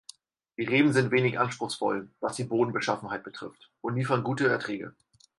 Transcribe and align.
Die 0.57 0.63
Reben 0.63 0.91
sind 0.93 1.11
wenig 1.11 1.37
anspruchsvoll, 1.37 2.09
was 2.21 2.35
die 2.35 2.43
Bodenbeschaffenheit 2.45 3.23
betrifft, 3.23 3.69
und 3.81 3.93
liefern 3.97 4.23
gute 4.23 4.47
Erträge. 4.47 4.95